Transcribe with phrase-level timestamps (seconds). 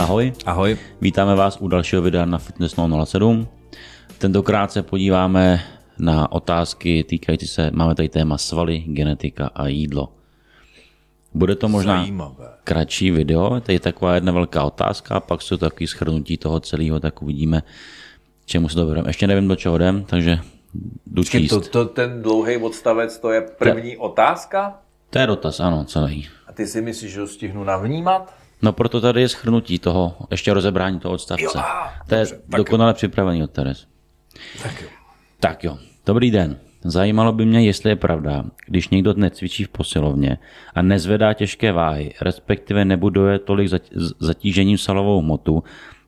[0.00, 0.32] Ahoj.
[0.46, 0.78] Ahoj.
[1.00, 2.74] Vítáme vás u dalšího videa na Fitness
[3.04, 3.48] 007.
[4.18, 5.60] Tentokrát se podíváme
[5.98, 10.12] na otázky týkající se, máme tady téma svaly, genetika a jídlo.
[11.34, 12.48] Bude to možná Zajímavé.
[12.64, 17.22] kratší video, tady je taková jedna velká otázka, pak jsou takový schrnutí toho celého, tak
[17.22, 17.62] uvidíme,
[18.46, 19.08] čemu se to bereme.
[19.08, 20.38] Ještě nevím, do čeho jdem, takže
[21.06, 21.50] jdu číst.
[21.50, 24.78] to, to, ten dlouhý odstavec, to je první otázka?
[25.10, 26.28] To je dotaz, ano, celý.
[26.46, 28.39] A ty si myslíš, že ho stihnu navnímat?
[28.62, 31.44] No proto tady je schrnutí toho, ještě rozebrání toho odstavce.
[31.44, 33.86] Jo, a, to je dobře, dokonale připravený od Teres.
[34.62, 34.88] Tak jo.
[35.40, 36.56] Tak jo, dobrý den.
[36.84, 40.38] Zajímalo by mě, jestli je pravda, když někdo necvičí v posilovně
[40.74, 43.70] a nezvedá těžké váhy, respektive nebuduje tolik
[44.18, 45.64] zatížením salovou hmotu,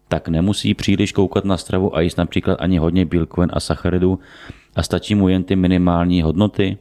[0.08, 4.18] tak nemusí příliš koukat na stravu a jíst například ani hodně bílkovin a sacharidů
[4.76, 6.78] a stačí mu jen ty minimální hodnoty?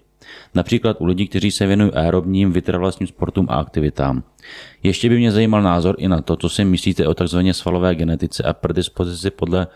[0.55, 4.23] Například u lidí, kteří se věnují aerobním, vytrvalostním sportům a aktivitám.
[4.83, 8.44] Ještě by mě zajímal názor i na to, co si myslíte o takzvané svalové genetice
[8.44, 9.67] a predispozici podle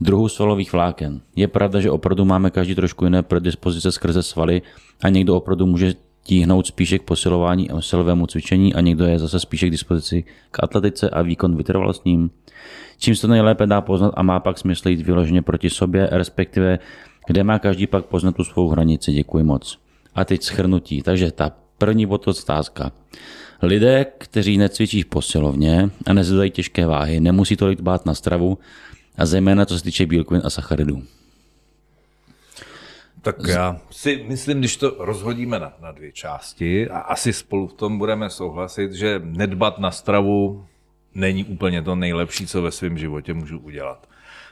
[0.00, 1.20] druhů svalových vláken.
[1.36, 4.62] Je pravda, že opravdu máme každý trošku jiné predispozice skrze svaly
[5.02, 9.40] a někdo opravdu může tíhnout spíše k posilování a silovému cvičení a někdo je zase
[9.40, 12.30] spíše k dispozici k atletice a výkon vytrvalostním.
[12.98, 16.78] Čím se to nejlépe dá poznat a má pak smysl jít vyloženě proti sobě, respektive
[17.30, 19.12] kde má každý pak poznat tu svou hranici.
[19.12, 19.78] Děkuji moc.
[20.14, 21.02] A teď schrnutí.
[21.02, 22.92] Takže ta první otázka.
[23.62, 28.58] Lidé, kteří necvičí v posilovně a nezvedají těžké váhy, nemusí tolik dbát na stravu,
[29.18, 31.02] a zejména co se týče bílkovin a sacharidů.
[33.22, 37.72] Tak já si myslím, když to rozhodíme na, na dvě části a asi spolu v
[37.72, 40.66] tom budeme souhlasit, že nedbat na stravu
[41.14, 44.08] není úplně to nejlepší, co ve svém životě můžu udělat.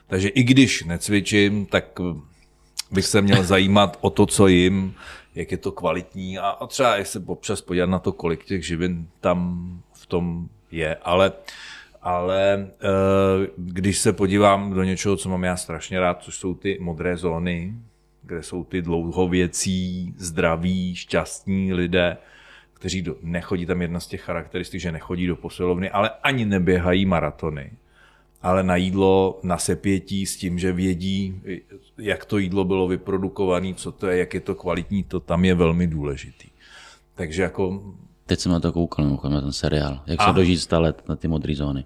[0.07, 2.01] Takže i když necvičím, tak
[2.91, 4.95] bych se měl zajímat o to, co jim,
[5.35, 8.67] jak je to kvalitní a, a třeba jak se občas podívat na to, kolik těch
[8.67, 10.97] živin tam v tom je.
[10.97, 11.33] Ale,
[12.03, 16.79] ale eh, když se podívám do něčeho, co mám já strašně rád, což jsou ty
[16.81, 17.75] modré zóny,
[18.23, 22.17] kde jsou ty dlouhověcí, zdraví, šťastní lidé,
[22.75, 27.07] kteří do, nechodí tam jedna z těch charakteristik, že nechodí do posilovny, ale ani neběhají
[27.07, 27.71] maratony
[28.43, 31.41] ale na jídlo, na sepětí s tím, že vědí,
[31.99, 35.55] jak to jídlo bylo vyprodukované, co to je, jak je to kvalitní, to tam je
[35.55, 36.49] velmi důležitý.
[37.15, 37.83] Takže jako...
[38.27, 40.01] Teď jsem na to koukal, mimochodem, na ten seriál.
[40.07, 41.85] Jak se dožít 100 let na ty modré zóny.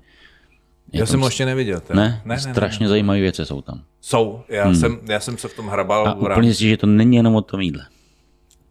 [0.93, 1.81] Je Já jsem ho ještě neviděl.
[1.81, 1.97] Ten.
[1.97, 3.83] Ne, ne, strašně zajímavé věci jsou tam.
[4.01, 4.41] Jsou.
[4.49, 4.75] Já, hmm.
[4.75, 6.09] jsem, já jsem se v tom hrabal.
[6.09, 7.87] A úplně si, že to není jenom o tom jídle.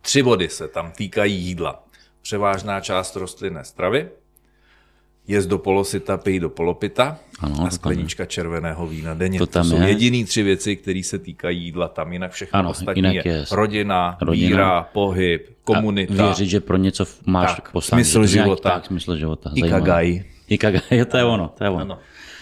[0.01, 1.83] Tři body se tam týkají jídla.
[2.21, 4.09] Převážná část rostlinné stravy,
[5.27, 9.39] jezd do polosita, pij do polopita Ano, to a tam sklenička červeného vína denně.
[9.39, 9.87] To To, tam jsou je.
[9.87, 13.45] jediný tři věci, které se týkají jídla tam, jinak všechno Ano, ostatní jinak je, je
[13.51, 14.47] rodina, rodina.
[14.47, 16.23] víra, pohyb, komunita.
[16.23, 18.03] A věřit, že pro něco máš Tak, poslání.
[18.03, 18.69] smysl života.
[18.69, 19.49] Tak, smysl života.
[19.49, 19.67] zajímavé.
[19.77, 20.23] Ikagai.
[20.47, 21.81] Ikagai, to je ono, to je ono.
[21.81, 21.97] Ano.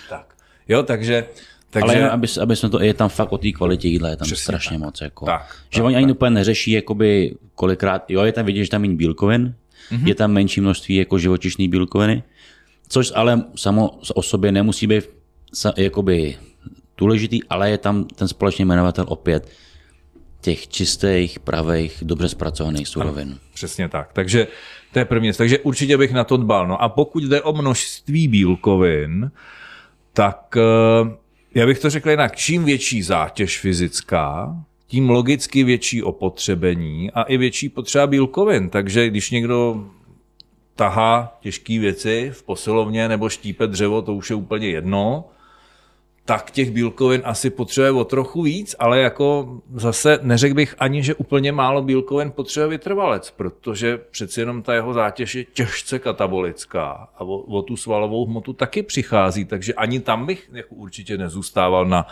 [0.09, 0.35] Tak.
[0.67, 1.25] Jo, takže,
[1.69, 4.25] takže Ale aby, aby jsme to, je tam fakt o té kvalitě jídla, je tam
[4.25, 4.85] Přesně strašně tak.
[4.85, 5.01] moc.
[5.01, 5.25] Jako.
[5.25, 8.95] Tak, že oni ani úplně neřeší, jakoby kolikrát, jo, je tam vidět, že tam méně
[8.95, 9.53] bílkovin,
[9.91, 10.01] Mhm.
[10.03, 10.07] mm-hmm.
[10.07, 12.23] je tam menší množství jako živočišné bílkoviny,
[12.89, 15.03] což ale samo o sobě nemusí být
[15.77, 16.37] jakoby
[16.97, 19.49] důležitý, ale je tam ten společný jmenovatel opět
[20.41, 23.37] těch čistých, pravých, dobře zpracovaných surovin.
[23.53, 24.13] Přesně tak.
[24.13, 24.47] Takže
[24.93, 25.37] to je první věc.
[25.37, 26.67] Takže určitě bych na to dbal.
[26.67, 29.31] No a pokud jde o množství bílkovin,
[30.13, 31.17] tak eh,
[31.55, 32.35] já bych to řekl jinak.
[32.35, 34.55] Čím větší zátěž fyzická,
[34.87, 38.69] tím logicky větší opotřebení a i větší potřeba bílkovin.
[38.69, 39.85] Takže když někdo
[40.79, 45.25] tahá těžké věci v posilovně nebo štípe dřevo, to už je úplně jedno,
[46.25, 51.15] tak těch bílkovin asi potřebuje o trochu víc, ale jako zase neřekl bych ani, že
[51.15, 57.21] úplně málo bílkovin potřebuje vytrvalec, protože přeci jenom ta jeho zátěž je těžce katabolická a
[57.21, 62.07] o, o tu svalovou hmotu taky přichází, takže ani tam bych jako určitě nezůstával na,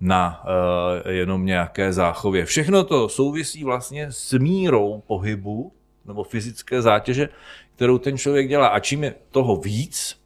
[0.00, 2.44] na uh, jenom nějaké záchově.
[2.44, 5.72] Všechno to souvisí vlastně s mírou pohybu
[6.08, 7.28] nebo fyzické zátěže,
[7.78, 8.66] kterou ten člověk dělá.
[8.66, 10.16] A čím je toho víc,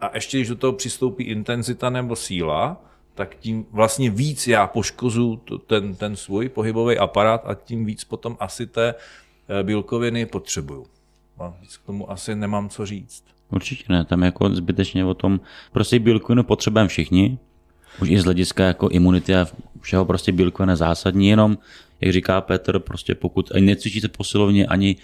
[0.00, 2.80] a ještě když do toho přistoupí intenzita nebo síla,
[3.14, 8.36] tak tím vlastně víc já poškozu ten, ten svůj pohybový aparát a tím víc potom
[8.40, 10.86] asi té eh, bílkoviny potřebuju.
[11.38, 13.24] A víc k tomu asi nemám co říct.
[13.50, 15.40] Určitě ne, tam jako zbytečně o tom,
[15.72, 17.38] prostě bílkovinu potřebujeme všichni,
[18.00, 19.46] už i z hlediska jako imunity a
[19.80, 21.58] všeho prostě bílkovina zásadní, jenom,
[22.00, 24.96] jak říká Petr, prostě pokud ani necvičíte posilovně, ani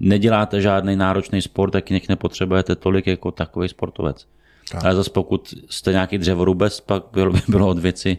[0.00, 4.26] neděláte žádný náročný sport, tak nech nepotřebujete tolik jako takový sportovec.
[4.72, 4.84] Tak.
[4.84, 8.18] Ale zase pokud jste nějaký dřevorubec, pak bylo by bylo od věci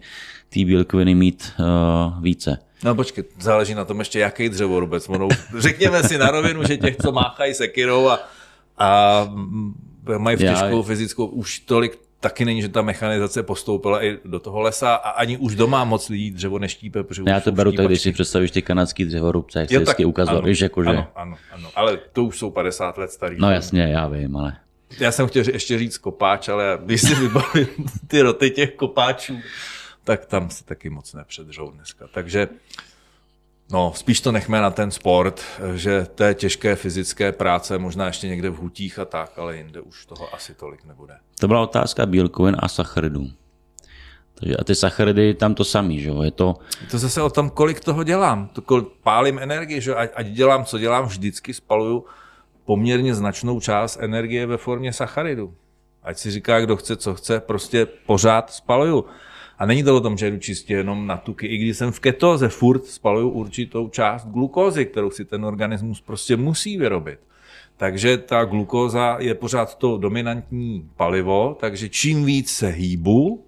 [0.50, 2.57] té bílkoviny mít uh, více.
[2.83, 5.10] No počkej, záleží na tom ještě, jaký dřevorubec.
[5.10, 8.19] Ono, řekněme si na rovinu, že těch, co máchají sekirou a,
[8.78, 9.24] a
[10.18, 14.39] mají v Já- těžkou fyzickou, už tolik taky není, že ta mechanizace postoupila i do
[14.39, 17.85] toho lesa a ani už doma moc lidí dřevo neštípe, protože Já to beru tak,
[17.85, 21.07] když si představíš ty kanadský dřevorubce, jak se Jo, vždycky ukazoval, ano, víš, jakože, Ano,
[21.15, 23.35] ano, ano, ale to už jsou 50 let starý.
[23.39, 24.57] no jasně, já vím, ale
[25.00, 27.68] Já jsem chtěl ještě říct kopáč, ale když si vybavím
[28.07, 29.38] ty roty těch kopáčů,
[30.03, 32.07] tak tam se taky moc nepředřou dneska.
[32.13, 32.47] Takže
[33.71, 35.41] no, spíš to nechme na ten sport,
[35.75, 40.06] že té těžké fyzické práce, možná ještě někde v hutích a tak, ale jinde už
[40.06, 41.18] toho asi tolik nebude.
[41.39, 43.27] to byla otázka bílkovin a sacharidů.
[44.35, 47.29] Takže a ty sacharidy tam to samý, že jo, je to, Je to zase o
[47.29, 48.47] tom, kolik toho dělám.
[48.47, 52.06] To kolik pálím energii, že ať, ať dělám, co dělám, vždycky spaluju
[52.65, 55.53] poměrně značnou část energie ve formě sacharidu.
[56.03, 59.06] Ať si říká, kdo chce, co chce, prostě pořád spaluju.
[59.61, 61.47] A není to o tom, že jdu čistě jenom na tuky.
[61.47, 66.37] I když jsem v ketóze, furt spaluju určitou část glukózy, kterou si ten organismus prostě
[66.37, 67.19] musí vyrobit.
[67.77, 73.45] Takže ta glukóza je pořád to dominantní palivo, takže čím víc se hýbu,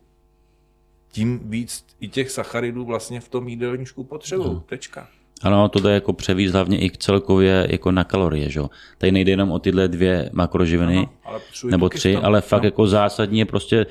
[1.11, 4.63] tím víc i těch sacharidů vlastně v tom jídelníčku potřebuju.
[4.65, 5.07] Tečka.
[5.41, 8.69] ano, to jde jako převíz hlavně i celkově jako na kalorie, že jo.
[8.97, 11.39] Tady nejde jenom o tyhle dvě makroživiny, Ano,
[11.69, 12.67] nebo tři, ale fakt No.
[12.67, 13.85] jako zásadní je prostě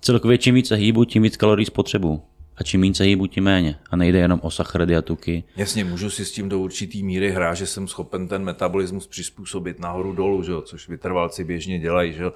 [0.00, 2.22] celkově čím více hýbu, tím víc kalorií spotřebu.
[2.56, 3.78] A čím méně se hýbu, tím méně.
[3.90, 5.44] A nejde jenom o sacharidy a tuky.
[5.56, 9.80] Jasně, můžu si s tím do určitý míry hrát, že jsem schopen ten metabolismus přizpůsobit
[9.80, 10.62] nahoru dolů, že jo?
[10.62, 12.32] což vytrvalci běžně dělají, že jo?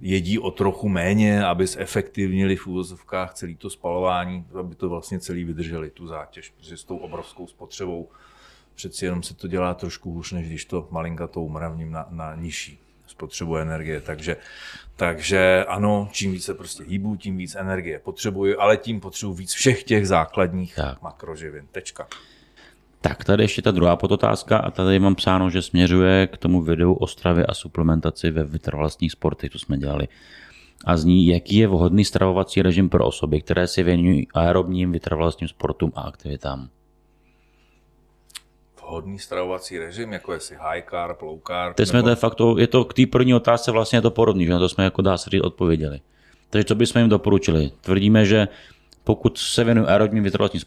[0.00, 5.44] jedí o trochu méně, aby zefektivnili v úvozovkách celý to spalování, aby to vlastně celý
[5.44, 8.08] vydrželi, tu zátěž, protože s tou obrovskou spotřebou
[8.74, 12.78] přeci jenom se to dělá trošku hůř, než když to malinkatou mravním na, na nižší
[13.22, 14.00] spotřebu energie.
[14.00, 14.36] Takže,
[14.96, 19.84] takže ano, čím více prostě hýbu, tím víc energie potřebuji, ale tím potřebuji víc všech
[19.84, 21.02] těch základních Tak.
[21.02, 21.66] makroživin.
[21.72, 22.06] Tečka.
[23.00, 26.92] Tak tady ještě ta druhá podotázka a tady mám psáno, že směřuje k tomu videu
[26.92, 30.08] o stravě a suplementaci ve vytrvalostních sportech, to jsme dělali.
[30.84, 35.92] A zní, jaký je vhodný stravovací režim pro osoby, které si věnují aerobním vytrvalostním sportům
[35.94, 36.68] a aktivitám.
[38.92, 41.76] Vhodný stravovací režim, jako jestli high carb, low carb.
[41.76, 44.52] Teď jsme de facto, je to k té první otázce vlastně je to podobný, že
[44.52, 46.00] na to jsme jako dá se říct odpověděli.
[46.50, 47.70] Takže co bychom jim doporučili?
[47.80, 48.48] Tvrdíme, že
[49.04, 50.62] pokud se věnují aerobním vytrvalostním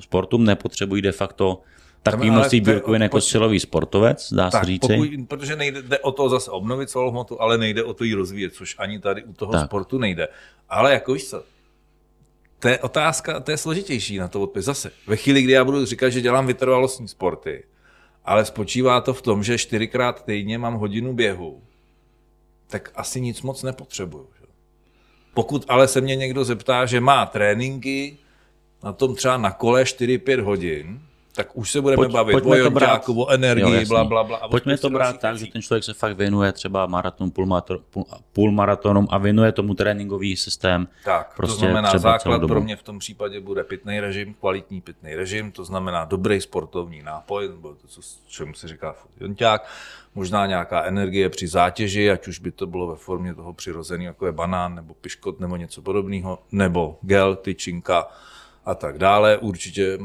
[0.00, 1.62] sportům, nepotřebují de facto
[2.02, 4.96] takový množství to bílkovin jako silový sportovec, dá se tak, říci.
[4.96, 8.14] pokud, protože nejde, jde o to zase obnovit svalovou hmotu, ale nejde o to ji
[8.14, 9.66] rozvíjet, což ani tady u toho tak.
[9.66, 10.28] sportu nejde.
[10.68, 11.42] Ale jako víš co,
[12.58, 14.64] to je otázka, to je složitější na to odpověď.
[14.64, 17.64] Zase, ve chvíli, kdy já budu říkat, že dělám vytrvalostní sporty,
[18.24, 21.62] ale spočívá to v tom, že čtyřikrát týdně mám hodinu běhu,
[22.66, 24.28] tak asi nic moc nepotřebuju.
[24.40, 24.46] Že?
[25.34, 28.18] Pokud ale se mě někdo zeptá, že má tréninky
[28.82, 31.00] na tom třeba na kole 4-5 hodin,
[31.38, 33.88] tak už se budeme Pojď- bavit pojďme o jonťáku, o energii, jasný.
[33.88, 34.36] bla, bla, bla.
[34.36, 38.04] a Pojďme to brát tak, že ten člověk se fakt věnuje třeba maraton, půlmaraton, půl,
[38.32, 40.88] půlmaratonům a věnuje tomu tréninkový systém.
[41.04, 44.80] Tak, prostě to znamená, třeba základ pro mě v tom případě bude pitný režim, kvalitní
[44.80, 49.68] pitný režim, to znamená dobrý sportovní nápoj, nebo to, co, čemu se říká jonťák,
[50.14, 54.26] možná nějaká energie při zátěži, ať už by to bylo ve formě toho přirozeného, jako
[54.26, 58.06] je banán, nebo piškot, nebo něco podobného, nebo gel, tyčinka
[58.64, 59.38] a tak dále.
[59.38, 59.98] Určitě,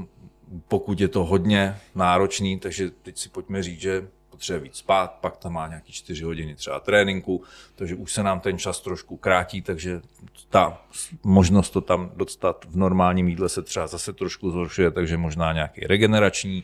[0.67, 5.37] pokud je to hodně náročný, takže teď si pojďme říct, že potřebuje víc spát, pak
[5.37, 7.43] tam má nějaký 4 hodiny třeba tréninku,
[7.75, 10.01] takže už se nám ten čas trošku krátí, takže
[10.49, 10.81] ta
[11.23, 15.81] možnost to tam dostat v normálním jídle se třeba zase trošku zhoršuje, takže možná nějaký
[15.81, 16.63] regenerační,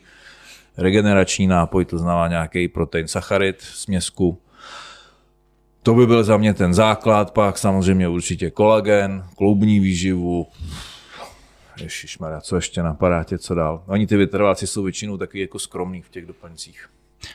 [0.76, 4.38] regenerační nápoj, to znamená nějaký protein, sacharid, směsku.
[5.82, 10.46] To by byl za mě ten základ, pak samozřejmě určitě kolagen, kloubní výživu,
[11.80, 13.84] Ježišmarja, co ještě napadá tě, co dál?
[13.86, 16.88] Oni ty vytrváci jsou většinou takový jako skromný v těch doplňcích.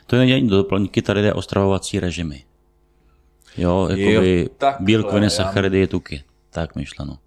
[0.05, 2.43] To není ani do doplňky, tady jde o stravovací režimy.
[3.57, 6.23] Jo, Jo, takhle, bílkoviny, já- sacharidy, tuky.
[6.49, 7.17] Tak myšleno.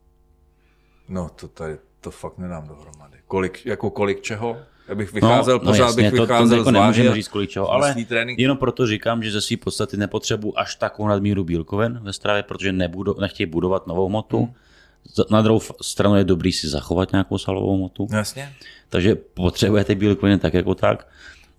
[1.08, 3.16] No to tady, to fakt nedám dohromady.
[3.26, 4.56] Kolik, jako kolik čeho?
[4.88, 7.70] Já bych vycházel, no, pořád jasně, bych to, to vycházel jako nemůžeme říct kolik čeho,
[7.70, 8.38] ale trénink.
[8.38, 12.72] jenom proto říkám, že ze své podstaty nepotřebuji až takovou nadmíru bílkovin ve stravě, protože
[12.72, 14.38] nebudu, nechtějí budovat novou hmotu.
[14.38, 14.54] Hmm.
[15.30, 18.52] Na druhou stranu je dobrý si zachovat nějakou salovou hmotu, No, Jasně.
[18.88, 21.08] takže potřebujete bílkoviny tak jako tak.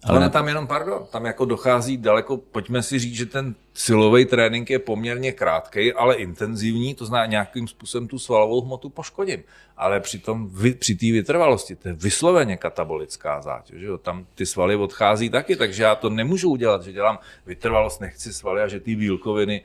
[0.04, 3.56] Ale Ale ne, tam jenom, pardon, tam jako dochází daleko, pojďme si říct, že ten
[3.74, 9.44] silový trénink je poměrně krátký, ale intenzivní, to znamená nějakým způsobem tu svalovou hmotu poškodím.
[9.78, 13.98] Ale při tom, vy- při té vytrvalosti, to je vysloveně katabolická zátěž, že jo?
[13.98, 18.62] tam ty svaly odchází taky, takže já to nemůžu udělat, že dělám vytrvalost, nechci svaly
[18.62, 19.64] a že ty bílkoviny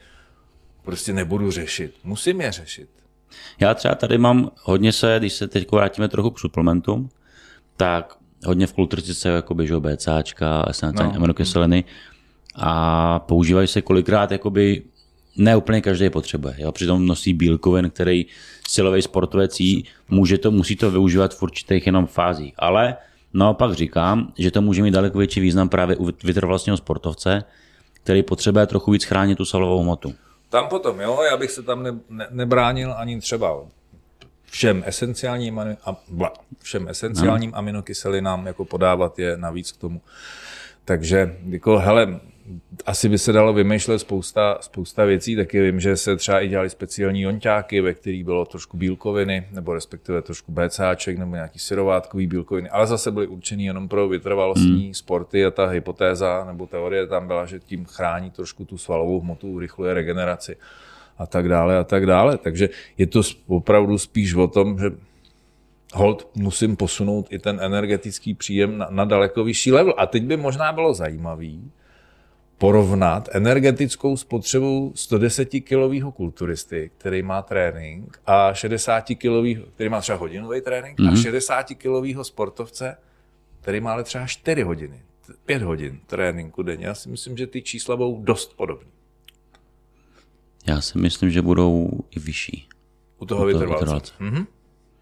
[0.83, 1.95] prostě nebudu řešit.
[2.05, 2.89] Musím je řešit.
[3.61, 7.09] Já třeba tady mám hodně se, když se teď vrátíme trochu k suplementům,
[7.77, 8.15] tak
[8.47, 11.13] hodně v kulturistice jakoby, že jo, BCAčka, esenciální No.
[11.13, 11.17] no.
[11.17, 11.85] aminokyseliny
[12.55, 14.83] a používají se kolikrát jakoby
[15.37, 16.55] ne úplně každý potřebuje.
[16.59, 16.73] Jo?
[16.73, 18.27] Přitom množství bílkovin, který
[18.69, 22.55] silový sportovec jí, může to, musí to využívat v určitých jenom fázích.
[22.59, 22.97] Ale
[23.35, 27.45] naopak říkám, že to může mít daleko větší význam právě u vytrvalostního sportovce,
[27.93, 30.15] který potřebuje trochu víc chránit tu salovou hmotu.
[30.55, 33.61] Tam potom, jo, já bych se tam ne, ne, nebránil ani třeba
[34.45, 36.33] všem esenciálním, a, bla,
[36.63, 37.59] všem esenciálním no.
[37.59, 40.01] aminokyselinám jako podávat je navíc k tomu.
[40.85, 42.21] Takže jako, hele,
[42.87, 46.71] asi by se dalo vymýšlet spousta, spousta věcí, taky vím, že se třeba i dělali
[46.71, 52.71] speciální jonťáky, ve kterých bylo trošku bílkoviny, nebo respektive trošku BCáček, nebo nějaký syrovátkový bílkoviny,
[52.71, 54.95] ale zase byly určený jenom pro vytrvalostní hmm.
[54.95, 59.49] sporty a ta hypotéza nebo teorie tam byla, že tím chrání trošku tu svalovou hmotu,
[59.49, 60.57] urychluje regeneraci
[61.19, 62.39] a tak dále a tak dále.
[62.39, 64.91] Takže je to opravdu spíš o tom, že
[65.95, 69.95] hold musím posunout i ten energetický příjem na, na daleko vyšší level.
[69.97, 71.71] A teď by možná bylo zajímavý
[72.65, 80.99] porovnat energetickou spotřebu 110-kilového kulturisty, který má trénink, a 60-kilového, který má třeba hodinový trénink,
[80.99, 81.09] mm-hmm.
[81.09, 82.25] a 60-kilového mhm.
[82.25, 82.97] sportovce,
[83.61, 85.03] který má ale třeba 4 hodiny,
[85.47, 86.87] 5 hodin tréninku denně.
[86.87, 88.91] Já si myslím, že ty čísla budou dost podobné.
[90.67, 92.69] Já si myslím, že budou i vyšší.
[93.19, 94.15] U toho, toho vytrvalce.
[94.21, 94.47] Mm-hmm.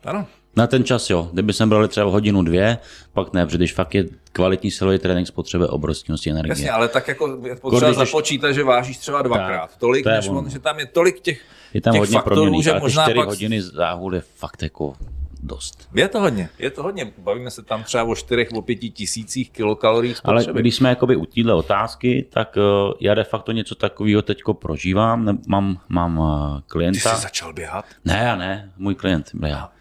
[0.04, 0.26] Ano.
[0.56, 1.28] Na ten čas jo.
[1.32, 2.78] Kdyby jsem bral třeba hodinu, dvě,
[3.12, 6.52] pak ne, protože když fakt je kvalitní silový trénink, spotřebuje obrovské množství energie.
[6.52, 7.99] Jasně, ale tak jako je potřeba když...
[7.99, 9.71] započítat, že vážíš třeba dvakrát.
[9.71, 11.40] Tak, tolik, to než on, že tam je tolik těch,
[11.75, 13.28] je tam těch hodně faktorů, proměný, že možná 4 pak...
[13.28, 14.94] hodiny záhul je fakt jako
[15.42, 15.88] dost.
[15.94, 17.12] Je to hodně, je to hodně.
[17.18, 20.52] Bavíme se tam třeba o 4, o 5 tisících kilokalorií spotřeby.
[20.52, 24.42] Ale když jsme jakoby u téhle otázky, tak uh, já de facto něco takového teď
[24.52, 25.38] prožívám.
[25.47, 27.11] Mám, mám uh, klienta.
[27.11, 27.85] Ty jsi začal běhat?
[28.04, 29.73] Ne, já ne, můj klient běhá.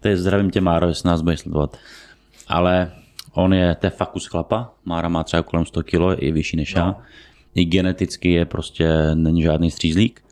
[0.00, 1.76] To je zdravím tě, Máro, jestli nás bude sledovat.
[2.48, 2.92] Ale
[3.32, 6.74] on je, to je fakus chlapa, Mára má třeba kolem 100 kg, je vyšší než
[6.74, 6.80] no.
[6.80, 6.96] já.
[7.54, 10.24] I geneticky je prostě, není žádný střízlík.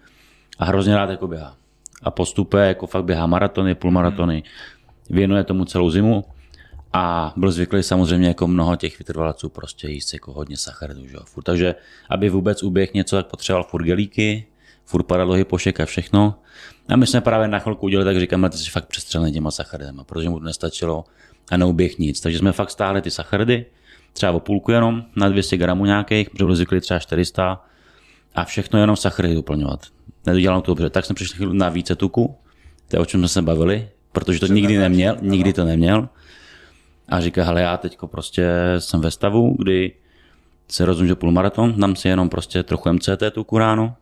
[0.58, 1.56] A hrozně rád jako běhá.
[2.02, 4.34] A postupuje, jako fakt běhá maratony, půlmaratony.
[4.34, 4.76] Hmm
[5.10, 6.24] věnuje tomu celou zimu
[6.92, 11.06] a byl zvyklý samozřejmě jako mnoho těch vytrvalců prostě jíst jako hodně sacharidů.
[11.06, 11.16] Že?
[11.24, 11.42] Furt.
[11.42, 11.74] Takže
[12.10, 14.46] aby vůbec uběh něco, tak potřeboval furt gelíky,
[14.86, 16.34] furt paralohy, pošek a všechno.
[16.88, 20.04] A my jsme právě na chvilku udělali, tak říkáme, ty jsi fakt přestřelený těma sacharidama,
[20.04, 21.04] protože mu to nestačilo
[21.50, 22.20] a neuběh nic.
[22.20, 23.66] Takže jsme fakt stáhli ty sacharidy,
[24.12, 27.64] třeba o půlku jenom, na 200 gramů nějakých, protože byli třeba 400
[28.34, 29.80] a všechno jenom sacharidy uplňovat.
[30.26, 30.90] Nedodělám to dobře.
[30.90, 32.36] Tak jsme přišli na více tuku,
[32.88, 36.08] to je o čem jsme se bavili, protože to nikdy neměl, nikdy to neměl.
[37.08, 39.92] A říká, hele, já teď prostě jsem ve stavu, kdy
[40.68, 43.94] se rozumím, že půlmaraton, dám si jenom prostě trochu MCT tu kuránu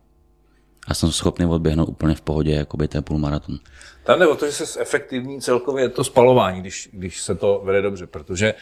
[0.87, 3.57] a jsem schopný odběhnout úplně v pohodě, jako by ten půlmaraton.
[4.03, 7.81] Tam jde o to, že se efektivní celkově to spalování, když, když se to vede
[7.81, 8.53] dobře, protože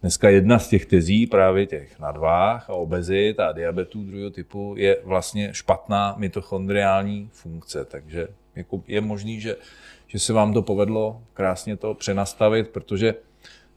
[0.00, 4.96] dneska jedna z těch tezí právě těch nadváh a obezit a diabetů druhého typu je
[5.04, 9.56] vlastně špatná mitochondriální funkce, takže jako je možný, že
[10.12, 13.14] že se vám to povedlo krásně to přenastavit, protože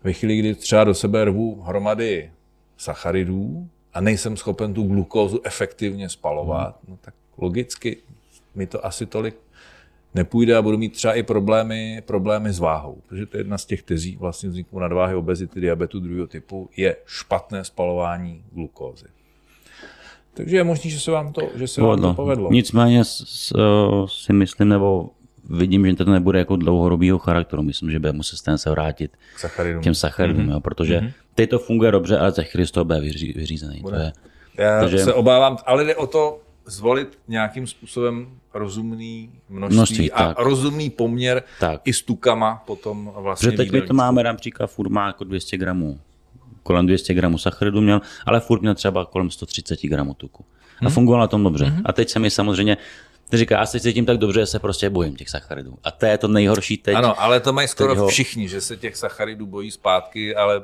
[0.04, 2.32] ve chvíli, kdy třeba do sebe rvu hromady
[2.78, 6.92] sacharidů a nejsem schopen tu glukózu efektivně spalovat, hmm.
[6.92, 7.98] no tak logicky
[8.56, 9.36] mi to asi tolik
[10.16, 13.66] nepůjde a budu mít třeba i problémy, problémy s váhou, protože to je jedna z
[13.66, 19.06] těch tezí vlastně vzniku nadváhy, obezity, diabetu druhého typu, je špatné spalování glukózy.
[20.34, 22.52] Takže je možné, že se vám to, že se vám to povedlo.
[22.52, 23.04] Nicméně
[24.08, 25.10] si myslím, nebo
[25.50, 27.64] vidím, že to nebude jako dlouhodobého charakteru.
[27.64, 29.84] Myslím, že bude muset ten se vrátit sacharidům.
[29.84, 30.52] těm sacharidům, mm-hmm.
[30.52, 31.12] jo, protože mm-hmm.
[31.36, 33.80] teď to funguje dobře, ale za chvíli z toho bude vyří, vyřízený.
[33.82, 33.98] Bude.
[33.98, 34.12] To je,
[34.58, 35.00] Já takže...
[35.00, 40.40] se obávám, ale jde o to zvolit nějakým způsobem rozumný množství, množství a tak.
[40.40, 41.82] rozumný poměr tak.
[41.86, 43.52] i s tukama potom vlastně.
[43.52, 46.00] Protože teď my to máme například furt má jako 200 gramů
[46.66, 50.46] kolem 200 gramů sacharidu měl, ale furt měl třeba kolem 130 gramů tuku.
[50.82, 50.94] A hmm.
[50.94, 51.66] fungovalo na tom dobře.
[51.66, 51.82] Hmm.
[51.86, 52.78] A teď se mi samozřejmě
[53.30, 55.78] ty říká, já se cítím tak dobře, že se prostě bojím těch sacharidů.
[55.84, 56.96] A to je to nejhorší teď.
[56.96, 58.08] Ano, ale to mají skoro ho...
[58.08, 60.62] všichni, že se těch sacharidů bojí zpátky, ale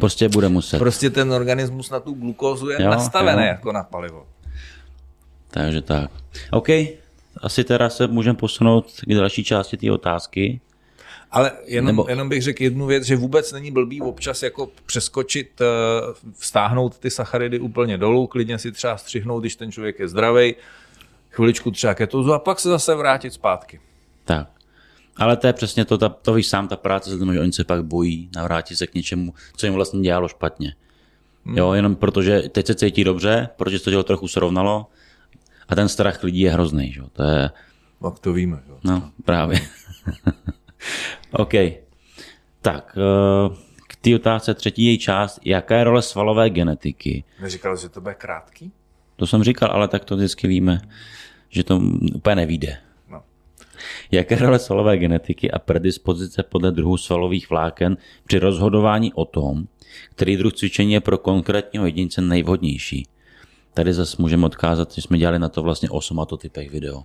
[0.00, 0.78] prostě bude muset.
[0.78, 3.48] Prostě ten organismus na tu glukózu je jo, nastavený jo.
[3.48, 4.26] jako na palivo.
[5.50, 6.10] Takže tak.
[6.50, 6.68] OK,
[7.40, 10.60] asi teda se můžeme posunout k další části té otázky.
[11.30, 12.06] Ale jenom, Nebo...
[12.08, 15.62] jenom bych řekl jednu věc, že vůbec není blbý občas jako přeskočit,
[16.38, 20.54] vstáhnout ty sacharidy úplně dolů, klidně si třeba střihnout, když ten člověk je zdravý,
[21.30, 23.80] chviličku třeba ketozu a pak se zase vrátit zpátky.
[24.24, 24.48] Tak.
[25.16, 27.84] Ale to je přesně to, ta, to víš sám, ta práce, že oni se pak
[27.84, 30.74] bojí navrátit se k něčemu, co jim vlastně dělalo špatně.
[31.44, 31.58] Hmm.
[31.58, 34.86] Jo, jenom protože teď se cítí dobře, protože se to dělo trochu srovnalo
[35.70, 37.02] a ten strach lidí je hrozný, že?
[37.12, 37.50] to je...
[38.02, 38.62] Tak to víme.
[38.68, 38.78] Jo.
[38.84, 39.60] No, právě.
[41.30, 41.54] OK.
[42.60, 43.54] Tak, eh,
[43.88, 45.40] k té otázce třetí její část.
[45.44, 47.24] Jaká je role svalové genetiky?
[47.40, 48.72] Neříkal, že to bude krátký?
[49.20, 50.80] to jsem říkal, ale tak to vždycky víme,
[51.48, 51.80] že to
[52.14, 52.76] úplně nevíde.
[53.10, 53.22] No.
[54.10, 57.96] Jaké role svalové genetiky a predispozice podle druhu svalových vláken
[58.26, 59.64] při rozhodování o tom,
[60.10, 63.06] který druh cvičení je pro konkrétního jedince nejvhodnější?
[63.74, 67.02] Tady zase můžeme odkázat, že jsme dělali na to vlastně o somatotypech video.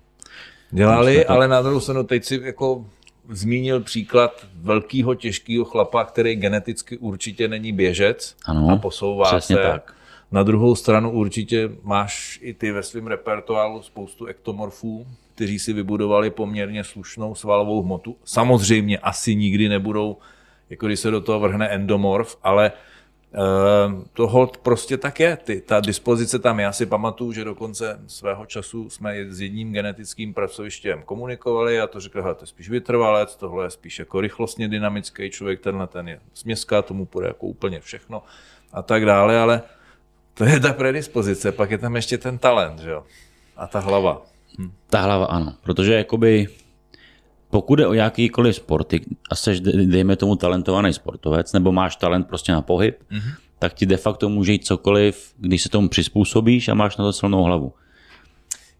[0.71, 2.85] Dělali, ale na druhou stranu teď si jako
[3.29, 9.55] zmínil příklad velkého těžkého chlapa, který geneticky určitě není běžec Ano, a posouvá se.
[9.55, 9.93] tak.
[10.31, 16.29] Na druhou stranu určitě máš i ty ve svém repertoáru spoustu ektomorfů, kteří si vybudovali
[16.29, 18.15] poměrně slušnou svalovou hmotu.
[18.25, 20.17] Samozřejmě asi nikdy nebudou,
[20.69, 22.94] jako když se do toho vrhne endomorf, ale Uh,
[24.13, 25.37] to hold prostě tak je.
[25.37, 30.33] Ty, ta dispozice tam, já si pamatuju, že dokonce svého času jsme s jedním genetickým
[30.33, 35.29] pracovištěm komunikovali a to řekl, to je spíš vytrvalec, tohle je spíš jako rychlostně dynamický
[35.29, 38.23] člověk, tenhle ten je směská, tomu půjde jako úplně všechno
[38.73, 39.61] a tak dále, ale
[40.33, 43.03] to je ta predispozice, pak je tam ještě ten talent, že jo?
[43.57, 44.21] A ta hlava.
[44.89, 46.47] Ta hlava ano, protože jakoby
[47.55, 52.51] pokud je o jakýkoliv sporty a jsi, dejme tomu, talentovaný sportovec, nebo máš talent prostě
[52.51, 53.33] na pohyb, mm-hmm.
[53.59, 57.13] tak ti de facto může jít cokoliv, když se tomu přizpůsobíš a máš na to
[57.13, 57.73] silnou hlavu.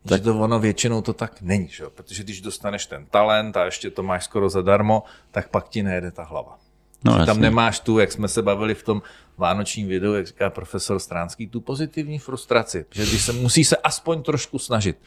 [0.08, 3.89] Tak to ono většinou to tak není, že protože když dostaneš ten talent a ještě
[3.89, 6.58] to máš skoro zadarmo, tak pak ti nejede ta hlava.
[7.03, 7.34] No, Že jasně.
[7.34, 9.01] tam nemáš tu, jak jsme se bavili v tom
[9.38, 14.24] vánočním videu, jak říká profesor Stránský, tu pozitivní frustraci, že když se musí se aspoň
[14.24, 14.98] trošku snažit.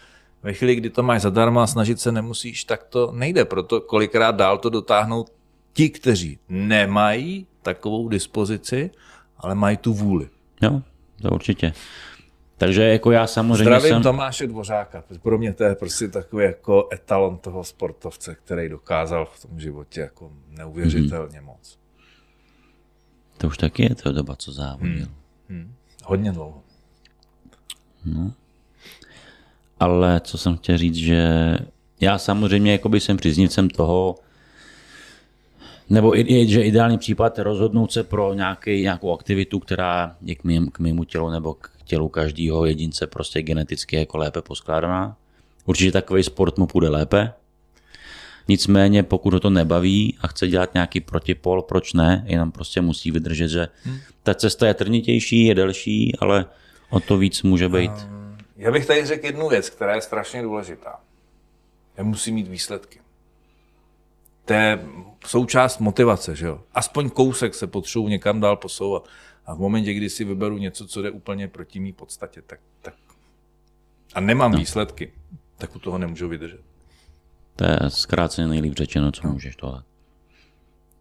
[0.42, 3.44] Ve chvíli, kdy to máš zadarmo a snažit se nemusíš, tak to nejde.
[3.44, 5.24] Proto kolikrát dál to dotáhnou
[5.72, 8.90] ti, kteří nemají takovou dispozici,
[9.36, 10.28] ale mají tu vůli.
[10.62, 10.82] Jo,
[11.22, 11.72] to určitě.
[12.56, 14.02] Takže jako já samozřejmě Zdravím jsem...
[14.02, 15.04] Tomáše Dvořáka.
[15.22, 20.00] Pro mě to je prostě takový jako etalon toho sportovce, který dokázal v tom životě
[20.00, 21.78] jako neuvěřitelně moc.
[23.38, 25.06] To už taky je to doba, co závodil.
[25.48, 25.74] Hmm.
[26.04, 26.62] Hodně dlouho.
[29.80, 31.28] Ale co jsem chtěl říct, že
[32.00, 34.16] já samozřejmě jakoby jsem příznivcem toho,
[35.90, 36.12] nebo
[36.46, 40.78] že ideální případ je rozhodnout se pro nějaký, nějakou aktivitu, která je k, mým, k
[40.78, 45.16] mému tělu nebo k tělu každého jedince prostě geneticky jako lépe poskládaná.
[45.66, 47.32] Určitě takový sport mu půjde lépe.
[48.48, 53.10] Nicméně pokud ho to nebaví a chce dělat nějaký protipol, proč ne, jenom prostě musí
[53.10, 53.68] vydržet, že
[54.22, 56.46] ta cesta je trnitější, je delší, ale
[56.90, 58.17] o to víc může být.
[58.58, 61.00] Já bych tady řekl jednu věc, která je strašně důležitá.
[61.96, 63.00] Já musím mít výsledky.
[64.44, 64.86] To je
[65.26, 66.60] součást motivace, že jo?
[66.74, 69.08] Aspoň kousek se potřebuji někam dál posouvat.
[69.46, 72.94] A v momentě, kdy si vyberu něco, co jde úplně proti mý podstatě, tak, tak
[74.14, 74.58] a nemám no.
[74.58, 75.12] výsledky,
[75.58, 76.60] tak u toho nemůžu vydržet.
[77.56, 79.82] To je zkráceně nejlíp řečeno, co můžeš tohle.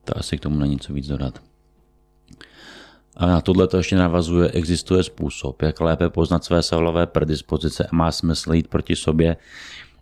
[0.04, 1.42] To asi k tomu není co víc dodat.
[3.18, 7.96] A na tohle to ještě navazuje, existuje způsob, jak lépe poznat své svalové predispozice a
[7.96, 9.38] má smysl jít proti sobě,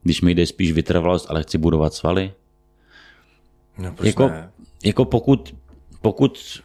[0.04, 2.34] když mi jde spíš vytrvalost, ale chci budovat svaly.
[3.78, 4.50] No, proč Jako, ne?
[4.84, 5.56] jako pokud,
[6.02, 6.62] pokud,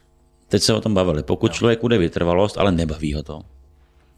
[0.48, 3.42] teď se o tom bavili, pokud člověku jde vytrvalost, ale nebaví ho to,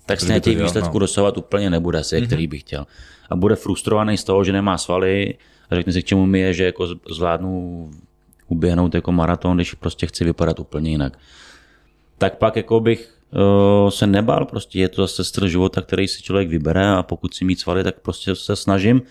[0.07, 0.99] tak se těch dělal, výsledků no.
[0.99, 2.27] dosahovat úplně nebude asi, mm-hmm.
[2.27, 2.87] který by chtěl.
[3.31, 5.35] A bude frustrovaný z toho, že nemá svaly
[5.71, 7.91] a řekne si, k čemu mi je, že jako zvládnu
[8.49, 11.19] uběhnout jako maraton, když prostě chci vypadat úplně jinak.
[12.23, 13.15] Tak pak jako bych
[13.85, 17.35] uh, se nebál, prostě je to zase styl života, který si člověk vybere a pokud
[17.35, 19.03] si mít svaly, tak prostě se snažím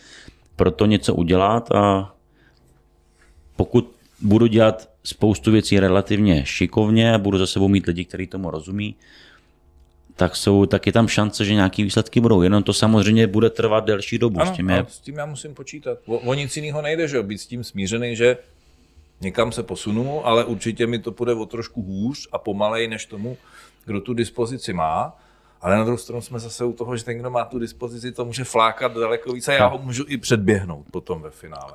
[0.55, 2.15] pro to něco udělat a
[3.55, 8.51] pokud budu dělat spoustu věcí relativně šikovně a budu za sebou mít lidi, kteří tomu
[8.51, 8.95] rozumí,
[10.15, 12.41] tak, jsou, tak je tam šance, že nějaké výsledky budou.
[12.41, 14.41] Jenom to samozřejmě bude trvat delší dobu.
[14.41, 15.97] Ano, s tím je, s tím já musím počítat.
[16.05, 17.23] O, o nic jiného nejde, že?
[17.23, 18.37] Být s tím smířený, že
[19.21, 23.37] někam se posunu, ale určitě mi to půjde o trošku hůř a pomalej než tomu,
[23.85, 25.17] kdo tu dispozici má.
[25.61, 28.25] Ale na druhou stranu jsme zase u toho, že ten, kdo má tu dispozici, to
[28.25, 31.73] může flákat daleko víc a já ho můžu i předběhnout potom ve finále.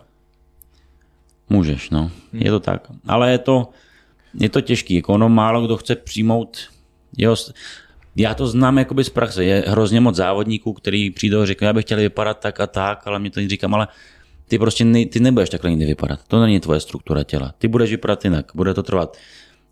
[1.50, 2.00] Můžeš, no.
[2.32, 2.42] Hmm.
[2.42, 2.90] Je to tak.
[3.08, 3.68] Ale je to,
[4.34, 4.94] je to těžký.
[4.94, 6.58] Jako ono málo kdo chce přijmout
[7.16, 7.36] jeho,
[8.16, 9.44] já to znám jakoby z praxe.
[9.44, 13.06] Je hrozně moc závodníků, který přijdou a říkají, já bych chtěl vypadat tak a tak,
[13.06, 13.88] ale mě to říkám, ale
[14.48, 16.20] ty prostě ne, ty nebudeš takhle nikdy vypadat.
[16.28, 17.54] To není tvoje struktura těla.
[17.58, 18.50] Ty budeš vypadat jinak.
[18.54, 19.16] Bude to trvat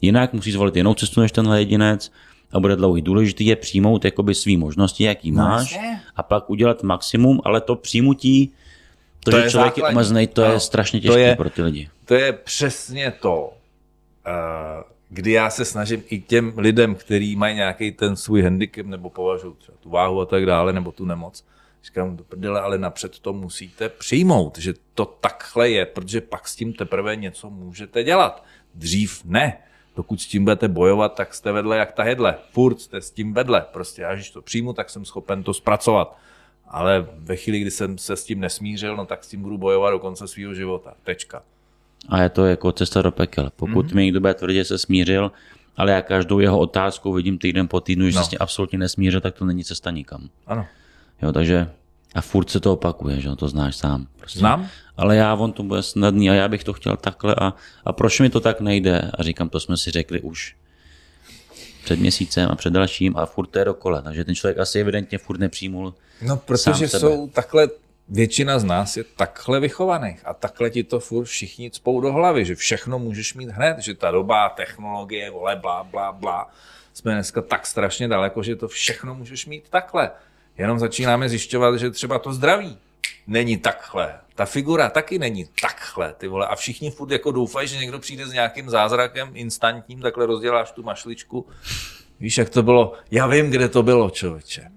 [0.02, 2.12] jinak, musíš zvolit jinou cestu než tenhle jedinec
[2.52, 3.02] a bude dlouhý.
[3.02, 6.00] Důležitý je přijmout jakoby svý možnosti, jaký máš jasně.
[6.16, 8.52] a pak udělat maximum, ale to přijmutí,
[9.24, 9.96] to, To že je člověk je základní.
[9.96, 10.60] omezený, to je Ano.
[10.60, 11.88] strašně To těžké je- pro ty lidi.
[12.04, 13.52] To je přesně to,
[14.26, 14.30] eh,
[15.08, 19.54] kdy já se snažím i těm lidem, kteří mají nějaký ten svůj handicap nebo považují
[19.58, 21.44] třeba tu váhu a tak dále, nebo tu nemoc,
[21.84, 26.56] říkám, do prdele, ale napřed to musíte přijmout, že to takhle je, protože pak s
[26.56, 28.44] tím teprve něco můžete dělat.
[28.74, 29.58] Dřív ne.
[29.96, 32.34] Dokud s tím budete bojovat, tak jste vedle jak ta hedle.
[32.52, 33.66] Furt jste s tím vedle.
[33.72, 36.18] Prostě já, když to přijmu, tak jsem schopen to zpracovat.
[36.68, 39.90] Ale ve chvíli, kdy jsem se s tím nesmířil, no tak s tím budu bojovat
[39.90, 40.94] do konce svého života.
[41.04, 41.42] Tečka.
[42.08, 43.50] A je to jako cesta do pekel.
[43.56, 43.94] Pokud mm-hmm.
[43.94, 45.32] mi někdo bude tvrdit, že se smířil,
[45.76, 48.22] ale já každou jeho otázku vidím týden po týdnu, že No.
[48.22, 50.28] se s tím absolutně nesmířil, tak to není cesta nikam.
[50.46, 50.66] Ano.
[51.22, 51.70] Jo, takže
[52.14, 54.06] a furt se to opakuje, že to znáš sám.
[54.16, 54.38] Prostě.
[54.38, 54.68] Znám?
[54.96, 58.20] Ale já, on to bude snadný a já bych to chtěl takhle a, a proč
[58.20, 59.10] mi to tak nejde?
[59.18, 60.56] A říkám, to jsme si řekli už
[61.84, 64.02] před měsícem a před dalším a furt to je dokola.
[64.02, 67.68] Takže ten člověk asi evidentně furt nepřijmul No, protože jsou takhle,
[68.08, 72.44] většina z nás je takhle vychovaných a takhle ti to furt všichni cpou do hlavy,
[72.44, 76.50] že všechno můžeš mít hned, že ta doba, technologie, vole, blá, blá, blá.
[76.94, 80.10] Jsme dneska tak strašně daleko, že to všechno můžeš mít takhle.
[80.58, 82.78] Jenom začínáme zjišťovat, že třeba to zdraví
[83.26, 84.14] není takhle.
[84.34, 86.46] Ta figura taky není takhle, ty vole.
[86.46, 90.82] A všichni furt jako doufají, že někdo přijde s nějakým zázrakem instantním, takhle rozděláš tu
[90.82, 91.46] mašličku.
[92.20, 92.92] Víš, jak to bylo?
[93.10, 94.70] Já vím, kde to bylo, člověče.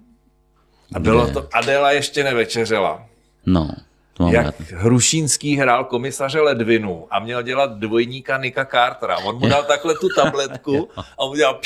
[0.94, 3.06] A bylo to, Adela ještě nevečeřela.
[3.46, 3.70] No,
[4.18, 4.44] to mám rád.
[4.44, 9.18] Jak Hrušínský hrál komisaře Ledvinu a měl dělat dvojníka Nika Cartera.
[9.18, 11.60] On mu dal takhle tu tabletku a on udělal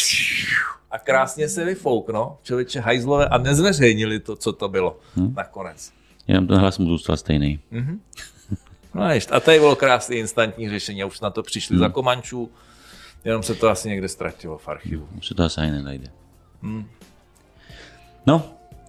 [0.91, 2.39] a krásně se vyfouk, no.
[2.43, 5.35] Člověče hajzlové a nezveřejnili to, co to bylo Hm.
[5.37, 5.93] nakonec.
[6.29, 7.61] Jenom ten hlas mu zůstal stejný.
[8.95, 11.79] No a, tady bylo krásné instantní řešení a už na to přišli Hm.
[11.79, 12.51] za komančů,
[13.25, 15.09] jenom se to asi někde ztratilo v archivu.
[15.19, 16.09] Už se to asi ani nenajde.
[16.63, 16.85] Hm.
[18.27, 18.45] No,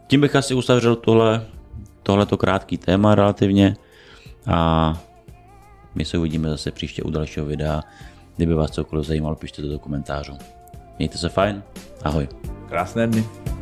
[0.08, 1.47] tím bych asi uzavřel tohle,
[2.04, 3.76] tohleto krátký téma relativně
[4.48, 4.94] a
[5.96, 7.82] my se uvidíme zase příště u dalšího videa.
[8.36, 10.38] Kdyby vás cokoliv zajímalo, pište to do komentářů.
[10.98, 11.63] Mějte se fajn,
[12.04, 12.28] ahoj.
[12.70, 13.53] Krásné dny.